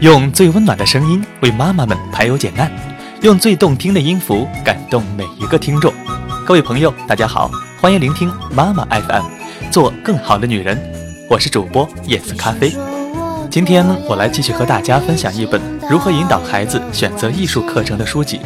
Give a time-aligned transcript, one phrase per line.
[0.00, 2.70] 用最温暖的声音为妈妈们排忧解难，
[3.22, 5.92] 用最动听的音符感动每一个听众。
[6.44, 7.50] 各位朋友，大家好，
[7.80, 9.24] 欢迎聆听妈妈 FM，
[9.70, 10.80] 做更好的女人。
[11.28, 12.72] 我是主播叶子咖啡。
[13.50, 18.40] 今天呢我来继续和大家分享一本如何引导孩子选择艺术课程的书籍。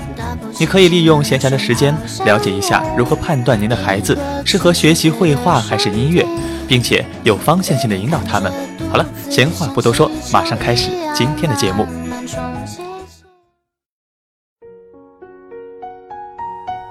[0.59, 1.95] 你可以利用闲暇的时间
[2.25, 6.25] 了解一下如何判断您的孩子适合学习绘画还是音乐，
[6.69, 8.53] 并且有方向性的引导他们。
[8.91, 11.87] 好了，闲话不多说，马上开始今天的节目。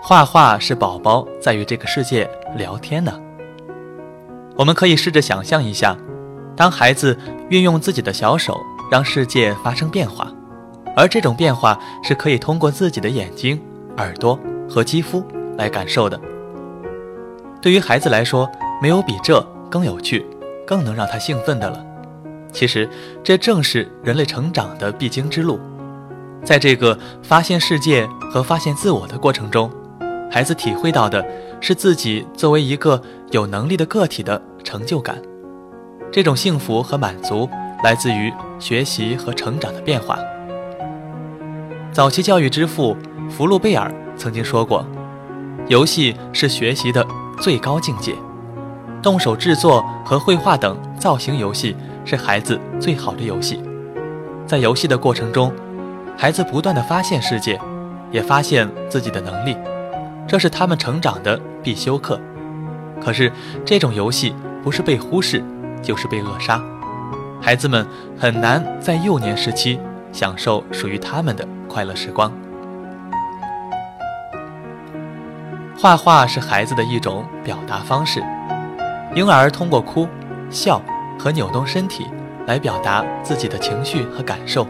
[0.02, 3.14] 画画是宝宝在与这个世界聊天呢。
[4.56, 5.96] 我们可以试着想象一下，
[6.56, 7.18] 当孩子
[7.50, 8.58] 运用自己的小手
[8.90, 10.32] 让世界发生变化，
[10.96, 13.62] 而这种变化是可以通过自己的眼睛、
[13.98, 15.22] 耳朵和肌肤
[15.58, 16.20] 来感受的。
[17.62, 18.50] 对于孩子来说，
[18.82, 20.26] 没有比这更有趣、
[20.66, 21.86] 更能让他兴奋的了。
[22.52, 22.90] 其实，
[23.24, 25.60] 这正是人类成长的必经之路。
[26.44, 29.70] 在这个发现世界和发现自我的过程中，
[30.32, 31.24] 孩子体会到的
[31.62, 33.02] 是自己作为一个
[33.32, 35.22] 有能力的个体的成就感。
[36.12, 37.48] 这种幸福和满足
[37.84, 40.18] 来自于学习和成长的变化。
[41.92, 42.96] 早期教育之父
[43.30, 44.86] 福禄贝尔曾经说过
[45.68, 47.06] ：“游戏是学习的
[47.40, 48.16] 最高境界，
[49.04, 51.76] 动手制作和绘画等造型游戏。”
[52.10, 53.62] 是孩子最好的游戏，
[54.48, 55.54] 在游戏的过程中，
[56.18, 57.62] 孩子不断的发现世界，
[58.10, 59.56] 也发现自己的能力，
[60.28, 62.20] 这是他们成长的必修课。
[63.00, 63.32] 可是，
[63.64, 65.46] 这种游戏不是被忽视，
[65.84, 66.60] 就是被扼杀，
[67.40, 67.86] 孩子们
[68.18, 69.80] 很难在幼年时期
[70.12, 72.32] 享受属于他们的快乐时光。
[75.78, 78.20] 画画是孩子的一种表达方式，
[79.14, 80.08] 婴儿通过哭、
[80.50, 80.82] 笑。
[81.20, 82.08] 和扭动身体
[82.48, 84.66] 来表达自己的情绪和感受，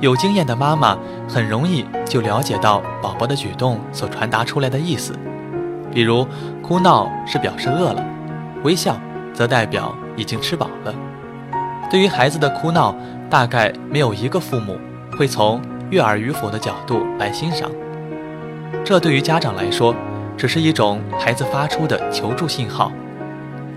[0.00, 5.14] 有经验的妈妈很容易就了解到宝宝的举动所传达出来的意思。
[5.90, 6.26] 比如，
[6.62, 8.04] 哭闹是表示饿了，
[8.62, 8.96] 微笑
[9.32, 10.94] 则代表已经吃饱了。
[11.90, 12.94] 对于孩子的哭闹，
[13.30, 14.76] 大概没有一个父母
[15.16, 17.70] 会从悦耳与否的角度来欣赏。
[18.84, 19.94] 这对于家长来说，
[20.36, 22.92] 只是一种孩子发出的求助信号。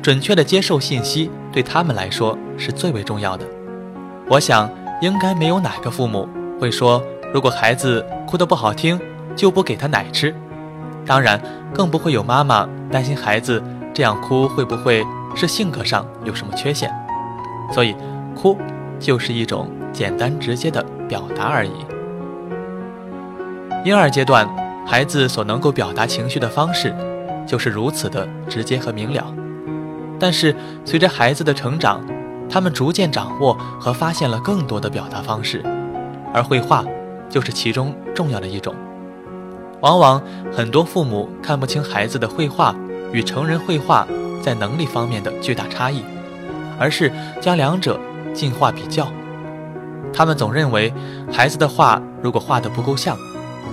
[0.02, 3.46] 准确的接受信息对他们来说是最为重要的。
[4.30, 4.70] 我想，
[5.02, 6.28] 应该没有哪个父母
[6.60, 7.02] 会说，
[7.34, 9.00] 如果孩子哭得不好听，
[9.36, 10.36] 就不给他奶吃。
[11.06, 11.42] 当然，
[11.74, 13.64] 更不会有妈妈担心孩子
[13.94, 16.94] 这样哭会不会是性格上有什么缺陷。
[17.72, 17.96] 所以，
[18.36, 18.58] 哭
[19.00, 21.72] 就是一种简单直接的表达而已。
[23.86, 24.48] 婴儿阶段，
[24.86, 26.94] 孩子所能够表达情绪的方式，
[27.48, 29.34] 就是如此的直接和明了。
[30.20, 32.04] 但是随着孩子的成长，
[32.50, 35.64] 他们逐渐掌握和发现了更多的表达方式，
[36.34, 36.84] 而绘画
[37.30, 38.74] 就是其中重要的一种。
[39.82, 42.76] 往往很多父母看不清孩子的绘画
[43.14, 44.08] 与成人绘画
[44.42, 46.04] 在能力方面的巨大差异，
[46.80, 48.00] 而是将两者
[48.34, 49.08] 进化比较。
[50.12, 50.92] 他们总认为
[51.32, 53.16] 孩子的画如果画得不够像，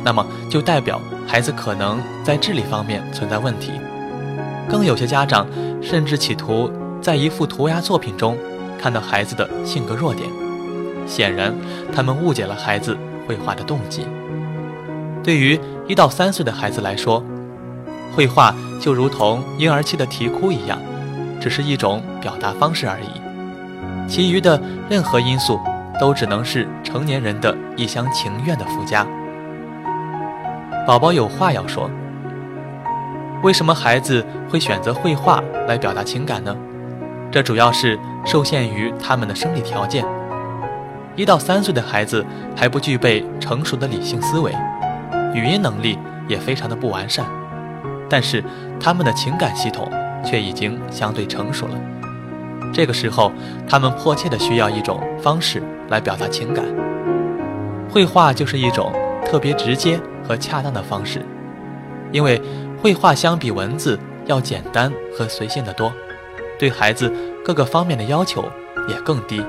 [0.05, 3.71] 那么就代表孩子可能在智力方面存在问题。
[4.69, 5.47] 更有些家长
[5.83, 6.71] 甚至企图
[7.01, 8.37] 在一幅涂鸦作品中
[8.81, 10.29] 看到孩子的性格弱点，
[11.07, 11.55] 显然
[11.95, 14.07] 他们误解了孩子绘画的动机。
[15.23, 17.23] 对于一到三岁的孩子来说，
[18.15, 20.79] 绘画就如同婴儿期的啼哭一样，
[21.41, 24.09] 只是一种表达方式而已。
[24.09, 25.59] 其余的任何因素
[25.99, 29.07] 都只能是成年人的一厢情愿的附加。
[30.87, 31.91] 宝宝有话要说。
[33.43, 36.57] 为什么孩子会选择绘画来表达情感呢？
[37.31, 40.05] 这主要是受限于他们的生理条件。
[41.17, 42.25] 一到三岁的孩子
[42.57, 44.51] 还不具备成熟的理性思维，
[45.35, 47.27] 语音能力也非常的不完善，
[48.09, 48.43] 但是
[48.81, 49.91] 他们的情感系统
[50.25, 51.75] 却已经相对成熟了。
[52.73, 53.31] 这个时候，
[53.69, 56.65] 他们迫切的需要一种方式来表达情感。
[57.91, 58.93] 绘画就是一种
[59.27, 61.21] 特别直接和恰当的方式，
[62.11, 62.41] 因为。
[62.85, 65.91] 绘画相比文字要简单和随性的多，
[66.59, 67.11] 对孩子
[67.43, 68.45] 各个方面的要求
[68.87, 69.43] 也更低。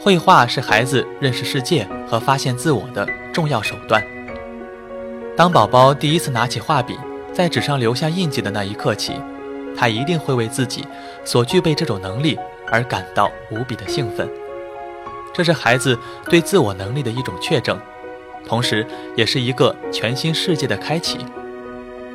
[0.00, 4.02] 绘画是孩子认识世界和发现自我的重要手段。
[5.36, 6.98] 当宝宝第一次拿起画笔，
[7.34, 9.12] 在纸上留下印记的那一刻起，
[9.76, 10.86] 他一定会为自己
[11.22, 12.38] 所具备这种能力
[12.72, 14.26] 而感到无比的兴奋。
[15.34, 15.98] 这是孩子
[16.30, 17.78] 对自我能力的一种确证。
[18.46, 21.18] 同时，也是一个全新世界的开启。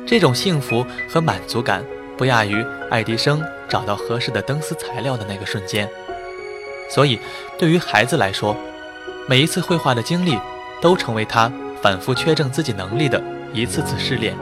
[0.06, 1.84] 这种幸福和满足感
[2.16, 5.88] 不亚于爱迪生找到合适的灯丝材料的那个瞬间。
[6.90, 7.18] 所以，
[7.58, 8.56] 对于孩子来说，
[9.28, 10.36] 每一次绘画的经历，
[10.80, 14.34] 都成为他反复确证自己能力的一次次试炼，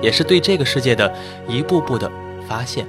[0.00, 1.12] 也是对这个世界的
[1.46, 2.10] 一步步的
[2.48, 2.86] 发现。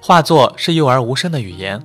[0.00, 1.82] 画作是幼儿无声的语言，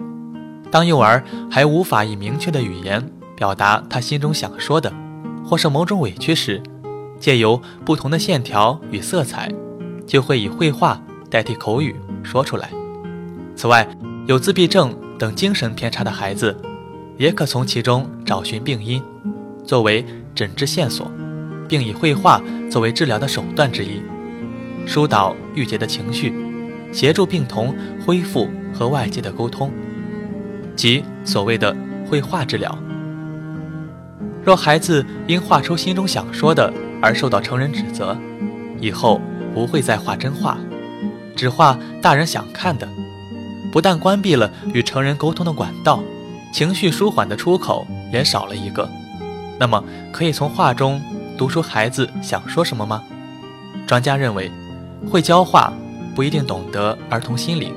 [0.72, 3.06] 当幼儿还无法以明确的语言
[3.40, 4.94] 表达他心中想说的，
[5.46, 6.62] 或是某种委屈时，
[7.22, 9.50] 借由不同的线条与色彩，
[10.06, 12.70] 就会以绘画代替口语说出来。
[13.56, 13.88] 此外，
[14.28, 16.54] 有自闭症等精神偏差的孩子，
[17.18, 19.02] 也可从其中找寻病因，
[19.64, 21.10] 作为诊治线索，
[21.66, 24.02] 并以绘画作为治疗的手段之一，
[24.86, 26.34] 疏导郁结的情绪，
[26.92, 27.74] 协助病童
[28.06, 29.72] 恢复和外界的沟通，
[30.76, 31.74] 即所谓的
[32.06, 32.78] 绘画治疗。
[34.44, 38.18] 若孩子因画出心中想说的，而受到成人指责，
[38.80, 39.22] 以后
[39.54, 40.58] 不会再画真画，
[41.36, 42.88] 只画大人想看的，
[43.72, 46.02] 不但关闭了与成人沟通的管道，
[46.54, 48.90] 情绪舒缓的出口也少了一个。
[49.60, 51.02] 那么，可以从画中
[51.38, 53.04] 读出孩子想说什么吗？
[53.86, 54.50] 专家认为，
[55.10, 55.74] 会教画
[56.16, 57.74] 不一定懂得儿童心理。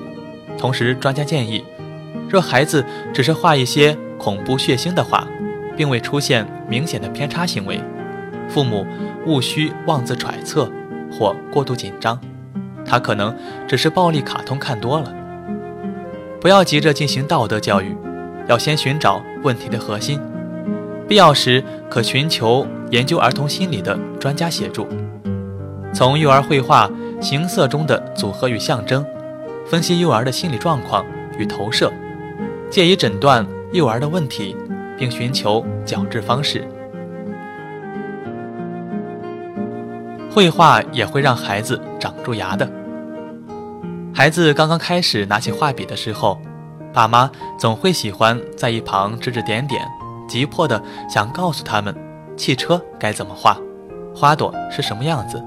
[0.56, 1.64] 同时，专家建议，
[2.28, 5.26] 若孩子只是画一些恐怖血腥的画，
[5.76, 7.80] 并未出现明显的偏差行为，
[8.48, 8.86] 父母。
[9.24, 10.68] 勿需妄自揣测
[11.08, 12.18] 或过度紧张，
[12.84, 13.32] 他可能
[13.68, 15.14] 只是暴力卡通看多了。
[16.40, 17.96] 不要急着进行道德教育，
[18.48, 20.20] 要先寻找问题的核心。
[21.06, 24.88] 必要时可寻求研究儿童心理的专家协助，
[25.94, 26.90] 从幼儿绘画
[27.20, 29.06] 形色中的组合与象征，
[29.68, 31.06] 分析幼儿的心理状况
[31.38, 31.92] 与投射，
[32.68, 34.56] 借以诊断幼儿的问题，
[34.98, 36.66] 并寻求矫治方式。
[40.30, 42.66] 绘画也会让孩子长蛀牙的。
[44.14, 46.40] 孩子刚刚开始拿起画笔的时候，
[46.92, 49.86] 爸妈总会喜欢在一旁指指点点，
[50.28, 51.94] 急迫的想告诉他们
[52.36, 53.56] 汽车该怎么画，
[54.14, 55.42] 花朵是什么样子。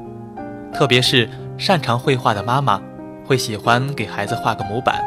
[0.74, 2.82] 特别是擅长绘画的妈妈，
[3.26, 5.04] 会喜欢给孩子画个模板，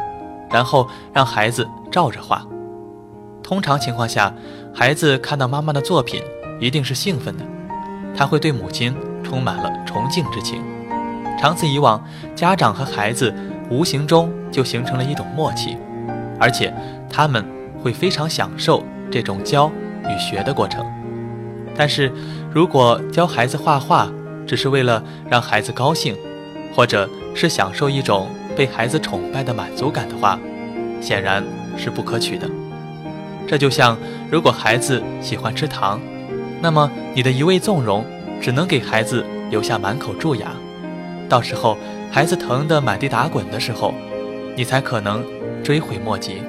[0.49, 2.45] 然后让孩子照着画。
[3.49, 4.31] 通常情况下，
[4.71, 6.21] 孩子看到妈妈的作品，
[6.59, 7.43] 一定是兴奋的，
[8.15, 8.95] 他会对母亲。
[9.23, 10.63] 充满了崇敬之情，
[11.39, 12.03] 长此以往，
[12.35, 13.31] 家长和孩子
[13.69, 15.77] 无形中就形成了一种默契，
[16.39, 16.73] 而且
[17.09, 17.45] 他们
[17.83, 19.71] 会非常享受这种教
[20.05, 20.83] 与学的过程。
[21.75, 22.11] 但是，
[22.51, 24.09] 如果教孩子画画
[24.47, 26.15] 只是为了让孩子高兴，
[26.75, 30.39] 或者是享受一种被孩子崇拜的满足感的话，
[31.01, 31.43] 显然
[31.77, 32.49] 是不可取的。
[33.49, 33.97] 这就像，
[34.29, 35.99] 如果孩子喜欢吃糖，
[36.61, 38.05] 那么你的一味纵容。
[38.41, 40.47] 只能给孩子留下满口蛀牙，
[41.27, 41.77] 到时候
[42.09, 43.93] 孩子疼得满地打滚的时候，
[44.55, 45.25] 你才可能
[45.61, 46.41] 追悔莫及。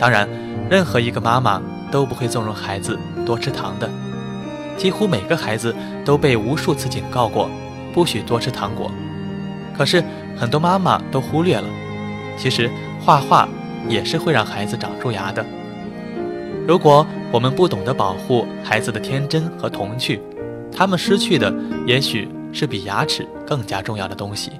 [0.00, 0.28] 当然，
[0.68, 1.62] 任何一个妈妈
[1.92, 3.88] 都不会纵容孩子多吃糖的。
[4.76, 5.72] 几乎每个孩子
[6.04, 7.48] 都被无数次警告过，
[7.94, 8.90] 不许多吃糖果。
[9.78, 10.02] 可是
[10.36, 11.68] 很多妈妈都忽略了，
[12.36, 12.68] 其实
[13.00, 13.48] 画画
[13.88, 15.46] 也是会让孩子长蛀牙的。
[16.66, 20.20] 如果我们不懂得保护孩子的天真和童趣，
[20.70, 21.52] 他们失去的
[21.86, 24.52] 也许是比牙齿更加重要的东西。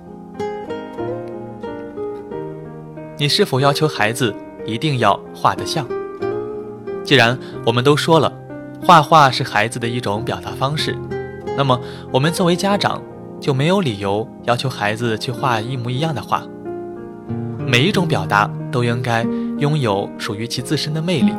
[3.16, 4.34] 你是否要求孩子
[4.66, 5.86] 一定要画得像？
[7.04, 8.32] 既然我们都说了，
[8.84, 10.96] 画画是孩子的一种表达方式，
[11.56, 11.80] 那么
[12.10, 13.00] 我们作为家长
[13.40, 16.42] 就没有理由要求孩子去画一模一样的画。
[17.64, 19.24] 每一种表达都应该
[19.58, 21.32] 拥有属于其自身的魅力，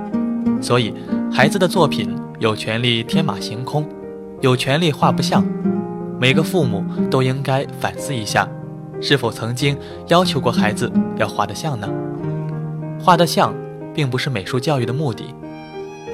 [0.61, 0.93] 所以
[1.31, 3.87] 孩子的作品有权利天马行空。
[4.41, 5.41] 有权利画不像，
[6.19, 8.45] 每个父母都应该反思一下，
[9.01, 11.89] 是否曾经要求过孩子要画得像呢？
[12.99, 13.53] 画得像，
[13.93, 15.33] 并不是美术教育的目的。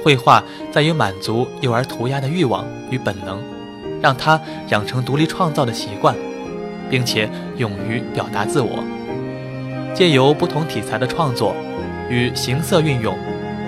[0.04, 3.38] 绘画在于满足幼儿涂鸦的欲望与本能，
[4.00, 6.14] 让他养成独立创造的习惯，
[6.88, 8.84] 并且勇于表达自我。
[9.92, 11.52] 借由不同题材的创作
[12.08, 13.18] 与形色运用，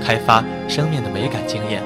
[0.04, 1.82] 开发生命的美感经验。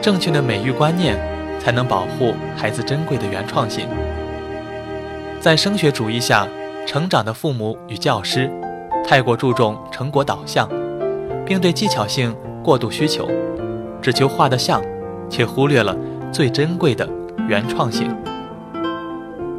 [0.00, 1.18] 正确的美育观念，
[1.58, 3.86] 才能保护孩子珍贵的原创性。
[5.40, 6.46] 在升学主义下
[6.86, 8.50] 成长的父母与教师，
[9.06, 10.68] 太过注重成果导向，
[11.44, 13.28] 并对技巧性过度需求，
[14.00, 14.82] 只求画得像，
[15.28, 15.96] 却忽略了
[16.32, 17.08] 最珍贵的
[17.48, 18.14] 原创性。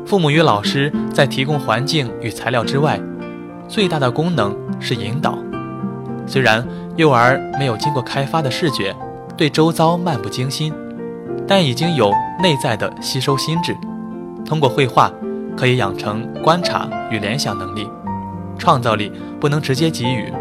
[0.05, 2.99] 父母与老师在提供环境与材料之外，
[3.67, 5.37] 最大的功能是引导。
[6.27, 8.95] 虽然幼儿没有经过开发的视觉。
[9.37, 10.71] 对周遭漫不经心，
[11.47, 13.75] 但已经有内在的吸收心智。
[14.45, 15.11] 通过绘画，
[15.57, 17.89] 可以养成观察与联想能力。
[18.59, 20.31] 创造力不能直接给予，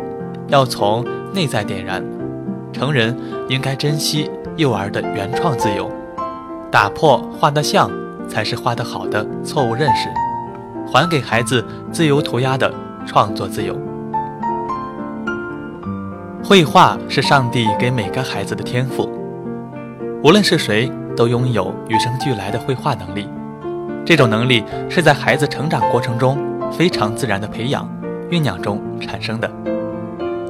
[0.49, 1.02] 要从
[1.33, 2.04] 内在点燃。
[2.73, 3.16] 成人
[3.49, 5.90] 应该珍惜幼儿的原创自由，
[6.71, 7.90] 打破画得像
[8.28, 10.09] 才是画得好的错误认识，
[10.92, 12.71] 还给孩子自由涂鸦的
[13.07, 13.75] 创作自由。
[16.50, 19.09] 绘画是上帝给每个孩子的天赋，
[20.21, 23.28] 无论是谁都拥有与生俱来的绘画能力。
[24.04, 26.37] 这种能力是在孩子成长过程中
[26.73, 27.88] 非常自然的培养、
[28.28, 29.49] 酝酿中产生的。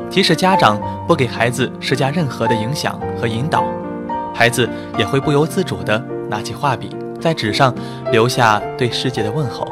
[0.08, 3.62] 即使家长不给孩子施加任何的影响和引导，
[4.34, 4.66] 孩子
[4.96, 7.74] 也会不由自主地拿起画笔，在纸上
[8.10, 9.70] 留下对世界的问候。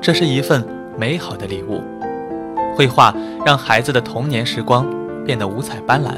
[0.00, 0.64] 这是一份
[0.96, 1.82] 美好的礼物。
[2.76, 3.12] 绘画
[3.44, 4.86] 让孩子的童年时光
[5.28, 6.14] 变得五彩斑斓。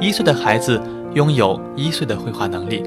[0.00, 0.80] 一岁的孩子
[1.12, 2.82] 拥有一岁的绘画能力。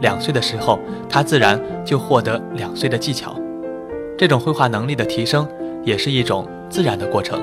[0.00, 3.34] 两岁的时候，他自然就获得两岁的技巧。
[4.16, 5.48] 这种绘画能力的提升，
[5.82, 7.42] 也是一种自然的过程。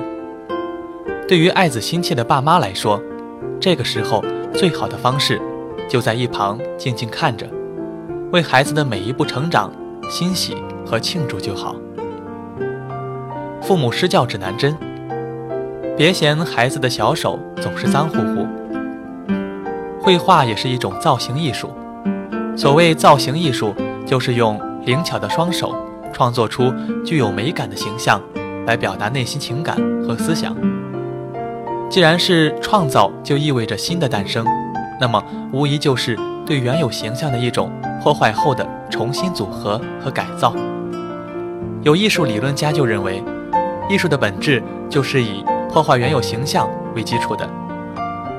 [1.28, 2.98] 对于爱子心切的爸妈来说，
[3.60, 5.38] 这个时候最好的方式，
[5.86, 7.46] 就在一旁静静看着，
[8.32, 9.70] 为孩子的每一步成长
[10.08, 10.56] 欣喜
[10.86, 11.76] 和庆祝就好。
[13.60, 14.74] 父母施教指南针：
[15.96, 18.46] 别嫌孩子的小手总是脏乎乎。
[20.00, 21.70] 绘画也是一种造型艺术。
[22.56, 23.72] 所谓造型艺术，
[24.04, 25.72] 就是用灵巧的双手
[26.12, 26.72] 创作出
[27.04, 28.20] 具有美感的形象，
[28.66, 30.56] 来表达内心情感和思想。
[31.88, 34.44] 既然是创造，就意味着新的诞生，
[35.00, 35.22] 那么
[35.52, 37.70] 无疑就是对原有形象的一种
[38.02, 40.52] 破坏后的重新组合和改造。
[41.82, 43.22] 有艺术理论家就认为，
[43.88, 44.60] 艺术的本质
[44.90, 47.44] 就是以破坏原有形象为基础的。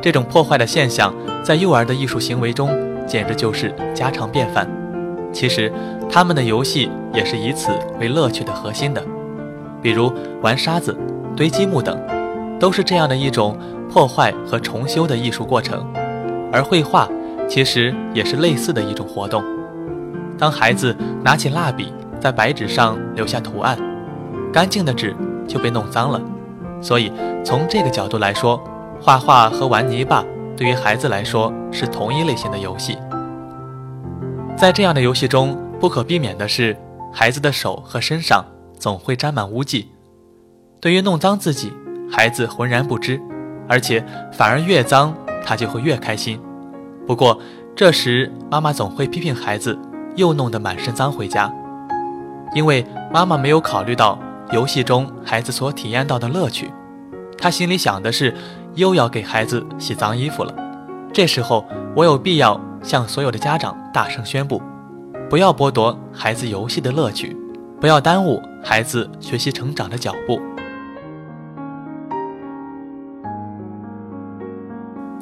[0.02, 1.14] 这种破坏的现象，
[1.44, 2.70] 在幼儿的艺术行为中。
[3.06, 4.68] 简直就是家常便饭。
[5.32, 5.72] 其实，
[6.10, 9.04] 他们的游戏也是以此为乐趣的核心的，
[9.80, 10.12] 比如
[10.42, 10.98] 玩沙子、
[11.36, 11.96] 堆积木等，
[12.60, 13.56] 都是这样的一种
[13.92, 15.86] 破坏和重修的艺术过程。
[16.52, 17.08] 而绘画
[17.48, 19.44] 其实也是类似的一种活动。
[20.36, 23.78] 当孩子拿起蜡笔在白纸上留下图案，
[24.52, 25.16] 干净的纸
[25.48, 26.20] 就被弄脏了。
[26.82, 27.12] 所以，
[27.44, 28.62] 从这个角度来说，
[29.02, 30.24] 画画和玩泥巴。
[30.58, 32.98] 对于孩子来说是同一类型的游戏，
[34.56, 36.74] 在这样的游戏中，不可避免的是
[37.12, 38.46] 孩子的手和身上
[38.80, 39.90] 总会沾满污迹。
[40.80, 41.74] 对于弄脏自己，
[42.10, 43.20] 孩子浑然不知，
[43.68, 44.02] 而且
[44.32, 45.14] 反而越脏
[45.46, 46.40] 他就会越开心。
[47.06, 47.38] 不过
[47.76, 49.78] 这时妈妈总会批评孩子
[50.16, 51.54] 又弄得满身脏回家，
[52.54, 54.18] 因为妈妈没有考虑到
[54.52, 56.72] 游戏中孩子所体验到的乐趣，
[57.38, 58.34] 他心里想的是。
[58.76, 60.54] 又要给孩子洗脏衣服了，
[61.14, 64.62] 这时候我有必要向所有的家长大声宣布：
[65.30, 67.34] 不要剥夺孩子游戏的乐趣，
[67.80, 70.42] 不要耽误孩子学习成长的脚步。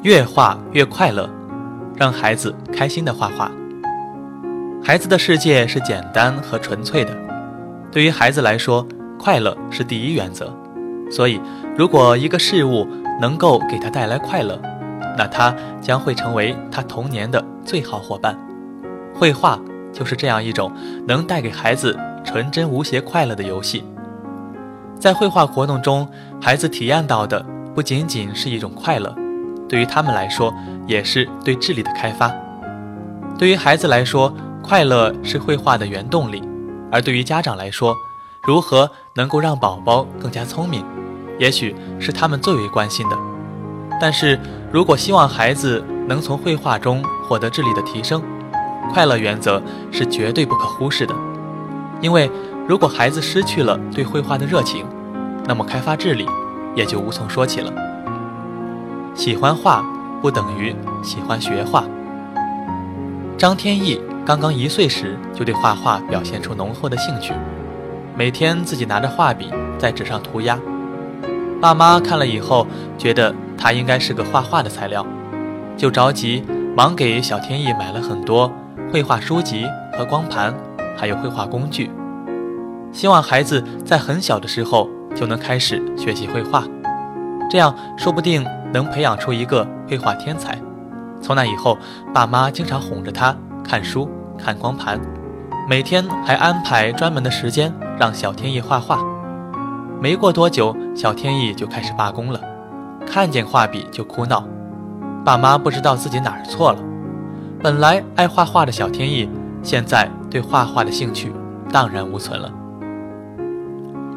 [0.02, 1.30] 越画越快乐，
[1.94, 3.48] 让孩子开心的画画。
[4.82, 7.16] 孩子的世界是简单和纯粹的，
[7.92, 8.84] 对于孩子来说，
[9.24, 10.54] 快乐是第一原则。
[11.10, 11.40] 所以，
[11.78, 12.86] 如果一个事物，
[13.22, 14.60] 能够给他带来快乐，
[15.16, 18.38] 那他将会成为他童年的最好伙伴。
[19.14, 19.58] 绘画
[19.94, 20.70] 就是这样一种
[21.08, 23.82] 能带给孩子纯真无邪快乐的游戏。
[25.00, 26.06] 在绘画活动中，
[26.38, 27.42] 孩子体验到的
[27.74, 29.16] 不仅仅是一种快乐，
[29.66, 30.52] 对于他们来说，
[30.86, 32.30] 也是对智力的开发。
[33.38, 36.42] 对于孩子来说，快乐是绘画的原动力；
[36.92, 37.96] 而对于家长来说，
[38.46, 40.84] 如何能够让宝宝更加聪明？
[41.38, 43.16] 也许是他们最为关心的，
[44.00, 44.38] 但是
[44.70, 48.22] 如果希望孩子能从绘画中获得智力的提升，
[48.92, 51.14] 快乐原则是绝对不可忽视的。
[52.00, 52.30] 因为
[52.68, 54.84] 如果孩子失去了对绘画的热情，
[55.46, 56.28] 那么开发智力
[56.74, 57.72] 也就无从说起了。
[59.14, 59.82] 喜欢画
[60.20, 61.84] 不等于喜欢学画。
[63.38, 67.32] 张天翼刚刚一岁时就对画画表现出浓厚的兴趣，
[68.16, 70.58] 每天自己拿着画笔在纸上涂鸦。
[71.60, 72.66] 爸妈看了以后，
[72.96, 75.04] 觉得他应该是个画画的材料，
[75.76, 76.44] 就着急
[76.76, 78.52] 忙给小天意买了很多
[78.92, 79.66] 绘画书籍
[79.96, 80.54] 和光盘，
[80.96, 81.90] 还有绘画工具，
[82.92, 86.64] 希望孩子在很小的时候就能开始学习绘画，
[87.50, 90.56] 这样说不定能培养出一个绘画天才。
[91.20, 91.76] 从那以后，
[92.12, 95.00] 爸妈经常哄着他看书、看光盘，
[95.66, 99.02] 每天还安排专门的时间让小天意画画。
[99.98, 102.38] 没过多久，小天意就开始罢工了，
[103.06, 104.46] 看见画笔就哭闹。
[105.24, 106.78] 爸妈不知道自己哪儿错了。
[107.62, 109.26] 本来爱画画的小天意，
[109.62, 111.32] 现在对画画的兴趣
[111.72, 112.52] 荡然无存了。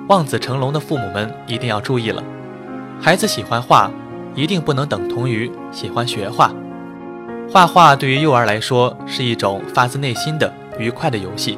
[0.09, 2.21] 望子成龙的父母们一定要注意了，
[2.99, 3.89] 孩子喜欢画，
[4.35, 6.51] 一定不能等同于喜欢学画。
[7.49, 11.57] 画画对于幼儿来说是一种发自内心的愉快的游戏，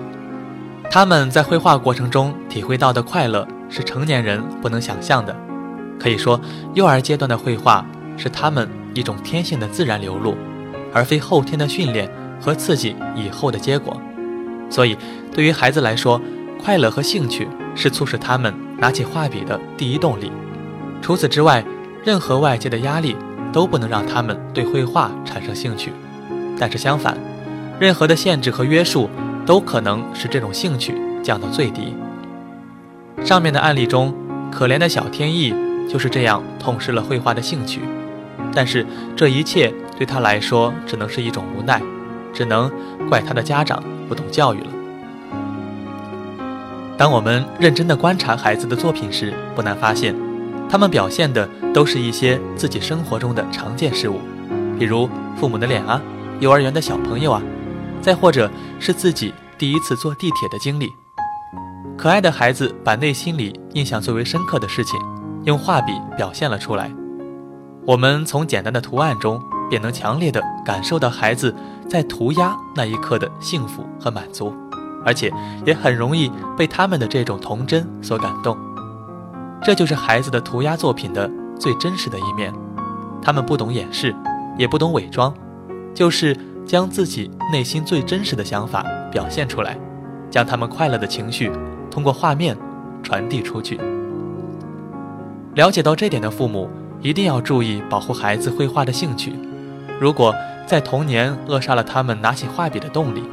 [0.89, 5.35] 他们在绘画过程中体会到的快乐是成年人不能想象的。
[5.99, 6.39] 可以说，
[6.73, 7.85] 幼儿阶段的绘画
[8.15, 10.35] 是他们一种天性的自然流露，
[10.93, 12.09] 而非后天的训练
[12.39, 13.99] 和刺激以后的结果。
[14.69, 14.97] 所以，
[15.33, 16.21] 对于孩子来说，
[16.63, 20.31] 快乐和兴趣是促使他们拿起画笔的第一动力。
[21.01, 21.63] 除此之外，
[22.03, 23.15] 任何外界的压力
[23.51, 25.91] 都不能让他们对绘画产生兴趣。
[26.57, 27.17] 但是相反，
[27.79, 29.09] 任何的限制和约束
[29.45, 31.95] 都可能使这种兴趣降到最低。
[33.23, 34.13] 上面的案例中，
[34.51, 35.53] 可怜的小天意
[35.87, 37.81] 就是这样痛失了绘画的兴趣。
[38.53, 41.81] 但是这一切对他来说只能是一种无奈，
[42.33, 42.69] 只能
[43.09, 44.67] 怪他的家长不懂教育了。
[46.97, 50.13] 当我们认真地观察孩子的作品时，不难发现，
[50.67, 54.19] 他们表现的都是一些自己生活中的常见事物，
[54.77, 56.01] 比如父母的脸啊，
[56.39, 57.41] 幼儿园的小朋友啊，
[58.01, 60.87] 再或者是自己第一次坐地铁的经历。
[61.97, 64.99] 可爱的孩子把内心里印象最为深刻的事情，
[65.43, 66.91] 用画笔表现了出来。
[67.85, 71.53] 我们从简单的图案中，便能强烈地感受到孩子
[71.89, 74.53] 在涂鸦那一刻的幸福和满足。
[75.05, 75.33] 而且
[75.65, 78.57] 也很容易被他们的这种童真所感动，
[79.63, 82.53] 这就是孩子的涂鸦作品的最真实的一面。
[83.21, 84.13] 他们不懂掩饰，
[84.57, 85.33] 也不懂伪装，
[85.95, 86.35] 就是
[86.69, 89.75] 将自己内心最真实的想法表现出来，
[90.29, 91.51] 将他们快乐的情绪
[91.89, 92.55] 通过画面
[93.01, 93.79] 传递出去。
[95.55, 96.69] 了解到这点的父母
[97.01, 99.33] 一定要注意保护孩子绘画的兴趣。
[99.99, 100.31] 如果
[100.67, 103.23] 在童年扼杀了他们拿起画笔的动力，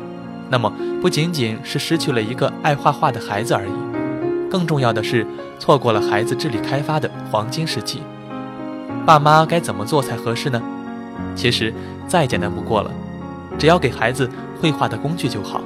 [0.48, 5.26] 那么，不仅仅是失去了一个爱画画的孩子而已，更重要的是
[5.58, 8.00] 错过了孩子智力开发的黄金时期。
[9.04, 10.62] 爸妈该怎么做才合适呢？
[11.34, 11.74] 其实
[12.08, 12.90] 再简单不过了，
[13.58, 14.28] 只要给孩子
[14.60, 15.60] 绘画的工具就好，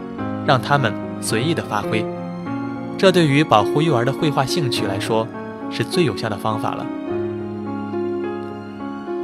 [0.47, 2.05] 让他们随意的发挥。
[2.97, 5.27] 这对于保护幼儿的绘画兴趣来说，
[5.71, 6.87] 是最有效的方法了。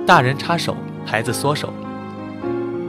[0.07, 1.73] 大人插手，孩子缩手。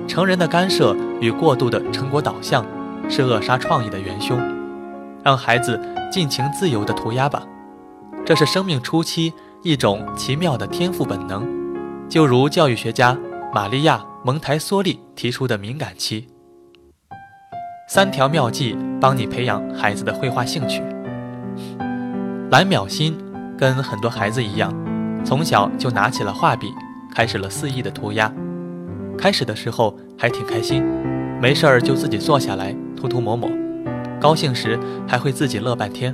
[0.08, 2.66] 成人的干涉与过度的成果导向，
[3.10, 4.40] 是扼杀创意的元凶。
[5.24, 5.78] 让孩子
[6.10, 7.44] 尽情自由地涂鸦吧，
[8.26, 11.46] 这是生命初期一种奇妙的天赋本能，
[12.08, 13.18] 就如教育学家
[13.54, 16.28] 玛利亚·蒙台梭利提出的敏感期。
[17.88, 20.84] 三条妙计帮你培养孩子的绘画兴趣。
[22.52, 23.18] 蓝淼欣
[23.58, 24.74] 跟很多孩子一样，
[25.24, 26.68] 从小就拿起了画笔，
[27.16, 28.30] 开始了肆意的涂鸦。
[29.18, 30.84] 开始的时候还挺开心，
[31.42, 33.50] 没事儿就自己坐下来涂涂抹抹，
[34.20, 36.14] 高兴时还会自己乐半天。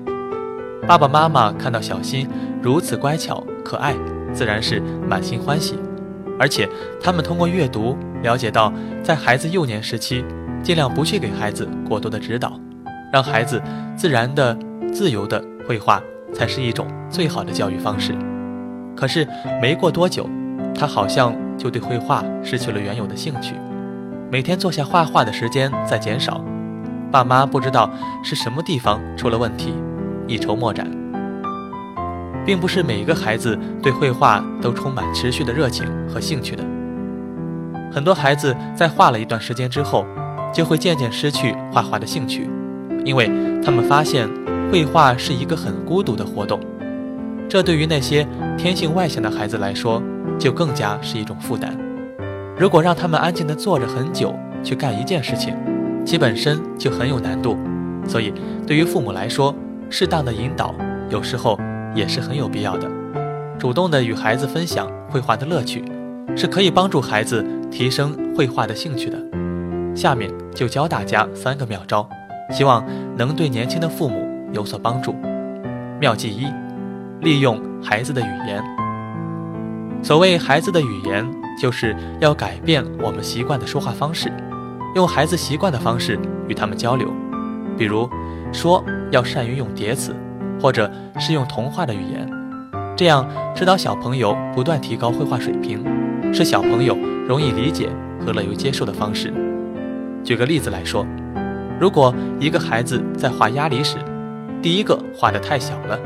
[0.88, 2.30] 爸爸妈妈看到小新
[2.62, 3.96] 如此乖巧可爱，
[4.32, 5.80] 自然是满心欢喜。
[6.40, 6.68] 而且
[7.02, 8.72] 他们通过阅读了解到，
[9.04, 10.24] 在孩子幼年时期，
[10.62, 12.60] 尽量不去给孩子过多的指导，
[13.12, 13.62] 让孩子
[13.96, 14.58] 自然的、
[14.94, 16.02] 自由的绘画，
[16.34, 18.14] 才是一种最好的教育方式。
[18.96, 19.28] 可是
[19.62, 20.30] 没过多久，
[20.74, 21.34] 他好像。
[21.56, 23.54] 就对绘画失去了原有的兴趣，
[24.32, 26.44] 每天坐下画画的时间在减少，
[27.12, 27.90] 爸妈不知道
[28.24, 29.72] 是什么地方出了问题，
[30.28, 31.03] 一筹莫展。
[32.46, 36.64] 并不是每一个孩子对绘画都充满持续的热情和兴趣的，
[37.92, 40.06] 很多孩子在画了一段时间之后，
[40.54, 42.50] 就会渐渐失去画画的兴趣，
[43.06, 43.30] 因为
[43.64, 44.30] 他们发现
[44.72, 46.60] 绘画是一个很孤独的活动，
[47.50, 48.28] 这对于那些
[48.58, 50.02] 天性外向的孩子来说。
[50.40, 51.78] 就更加是一种负担。
[52.58, 55.56] 如果让他们安静地坐着很久去干一件事情，
[56.04, 57.56] 其本身就很有难度。
[58.08, 58.34] 所以，
[58.66, 59.54] 对于父母来说，
[59.90, 60.74] 适当的引导
[61.10, 61.58] 有时候
[61.94, 62.90] 也是很有必要的。
[63.60, 65.84] 主动地与孩子分享绘画的乐趣，
[66.36, 69.18] 是可以帮助孩子提升绘画的兴趣的。
[69.96, 72.08] 下面就教大家三个妙招，
[72.52, 72.84] 希望
[73.16, 75.16] 能对年轻的父母有所帮助。
[76.00, 76.48] 妙计一：
[77.22, 78.62] 利用孩子的语言。
[80.02, 81.26] 所谓孩子的语言，
[81.62, 84.30] 就是要改变我们习惯的说话方式，
[84.96, 87.08] 用孩子习惯的方式与他们交流。
[87.78, 88.10] 比如
[88.52, 90.14] 说，要善于用叠词，
[90.60, 90.90] 或者
[91.20, 92.30] 是用童话的语言，
[92.96, 95.84] 这样指导小朋友不断提高绘画水平，
[96.34, 97.90] 是小朋友容易理解
[98.26, 99.34] 和乐于接受的方式。
[100.24, 101.06] 举个例子来说，
[101.80, 103.98] 如果一个孩子在画鸭梨时，
[104.62, 106.00] 第一个画的太小了，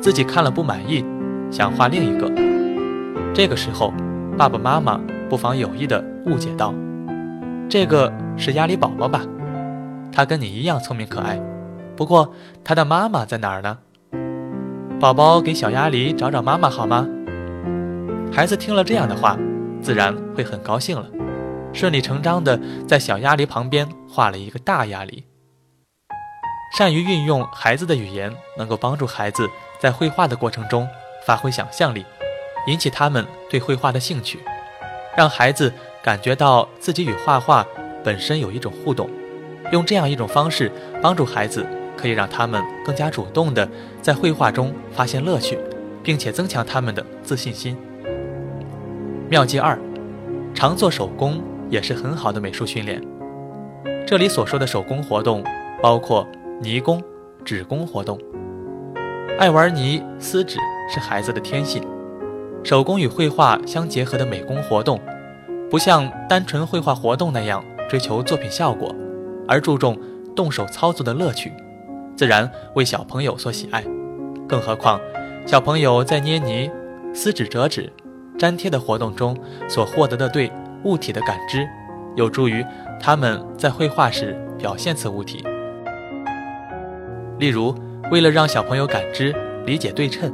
[0.00, 1.04] 自己看了不满意，
[1.50, 2.30] 想画另一个。
[3.34, 3.92] 这个时候，
[4.38, 6.72] 爸爸妈妈不妨有意的误解道
[7.68, 9.22] ：“这个是鸭梨宝宝吧？
[10.12, 11.40] 他跟你一样聪明可爱，
[12.00, 12.32] 不过
[12.64, 13.76] 他的妈妈在哪儿呢？
[14.98, 17.06] 宝宝给小鸭梨找找妈妈好吗？
[18.32, 19.36] 孩子听了这样的话，
[19.82, 21.06] 自然会很高兴了，
[21.74, 22.58] 顺理成章的
[22.88, 25.22] 在小鸭梨旁边画了一个大鸭梨。
[26.74, 29.46] 善于运用孩子的语言，能够帮助孩子
[29.78, 30.88] 在绘画的过程中
[31.26, 32.06] 发挥想象力，
[32.66, 34.40] 引起他们对绘画的兴趣，
[35.14, 35.70] 让孩子
[36.02, 37.66] 感觉到自己与画画
[38.02, 39.10] 本身有一种互动。
[39.70, 41.64] 用这样一种方式帮助孩子，
[42.00, 43.68] 可以让他们更加主动地
[44.00, 45.58] 在绘画中发现乐趣，
[46.02, 47.76] 并且增强他们的自信心。
[49.28, 49.78] 妙计二，
[50.54, 53.02] 常做手工也是很好的美术训练。
[54.06, 55.44] 这里所说的手工活动，
[55.82, 56.26] 包括
[56.60, 57.02] 泥工、
[57.44, 58.18] 纸工活动。
[59.38, 60.58] 爱玩泥、撕纸
[60.92, 61.82] 是孩子的天性。
[62.62, 65.00] 手工与绘画相结合的美工活动，
[65.70, 68.94] 不像单纯绘画活动那样追求作品效果。
[69.46, 69.98] 而注重
[70.36, 71.52] 动手操作的乐趣，
[72.20, 73.82] 自然为小朋友所喜爱。
[74.46, 75.00] 更何况，
[75.46, 76.70] 小朋友在捏泥、
[77.14, 77.90] 撕纸、折纸、
[78.38, 79.34] 粘贴的活动中
[79.66, 80.52] 所获得的对
[80.84, 81.66] 物体的感知，
[82.16, 82.62] 有助于
[83.00, 85.42] 他们在绘画时表现此物体。
[87.38, 87.74] 例如，
[88.10, 90.30] 为了让小朋友感知、理解对称，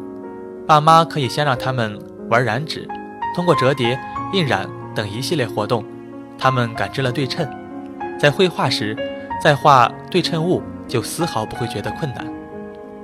[0.66, 1.96] 爸妈可以先让他们
[2.29, 2.85] 玩染纸，
[3.37, 3.96] 通过折叠、
[4.33, 5.85] 印染等一系列活动，
[6.37, 7.49] 他们感知了对称。
[8.18, 8.96] 在绘画时，
[9.40, 12.27] 再画对称物就丝毫不会觉得困难。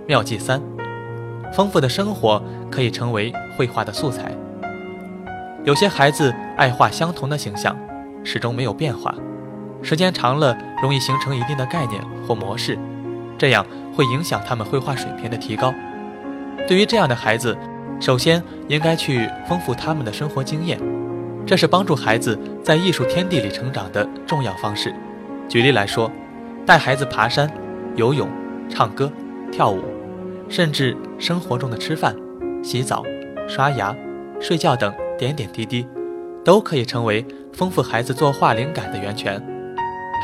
[0.07, 0.61] 妙计三：
[1.53, 4.33] 丰富的生活可以成为绘画的素材。
[5.65, 7.77] 有些孩子爱画相同的形象，
[8.25, 9.15] 始终没有变化，
[9.81, 12.79] 时间长了容易形成一定的概念或模式，
[13.39, 13.65] 这样
[13.95, 15.73] 会影响他们绘画水平的提高。
[16.67, 17.57] 对于这样的孩子，
[18.01, 20.81] 首先应该去丰富他们的生活经验。
[21.45, 24.95] 这是帮助孩子在艺术天地里成长的重要方式。
[25.49, 26.11] 举例来说，
[26.65, 27.51] 带孩子爬山、
[27.97, 28.29] 游泳、
[28.69, 29.11] 唱歌、
[29.51, 29.83] 跳舞，
[30.49, 32.17] 甚至生活中的吃饭、
[32.63, 33.03] 洗澡、
[33.49, 33.95] 刷牙、
[34.41, 35.87] 睡觉等点点滴滴，
[36.45, 39.43] 都可以成为丰富孩子作画灵感的源泉。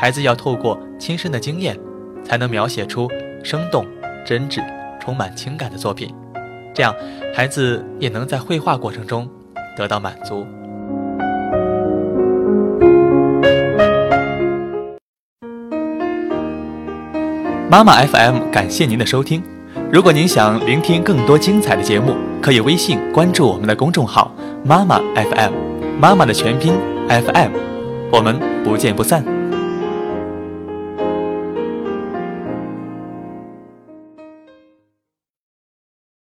[0.01, 1.77] 孩子要透过亲身的经验，
[2.23, 3.07] 才能描写出
[3.43, 3.85] 生动、
[4.25, 4.63] 真挚、
[4.99, 6.13] 充满情感的作品，
[6.73, 6.93] 这样
[7.33, 9.29] 孩子也能在绘画过程中
[9.75, 10.45] 得到满足。
[17.71, 19.43] 妈妈 FM 感谢您的收听。
[19.91, 24.31] 如果您想聆听更多精彩的节目，可以微信关注我们的公众号
[24.65, 25.53] “妈妈 FM”，
[25.99, 26.73] 妈妈的全拼
[27.07, 27.51] FM，
[28.11, 29.38] 我们不见不散。